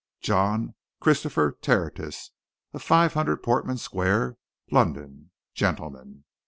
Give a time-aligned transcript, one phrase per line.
[0.21, 2.31] "'JOHN CHRISTOPHER TERTIUS,
[2.73, 4.35] of 500, Portman Square,
[4.71, 6.23] London: Gentleman.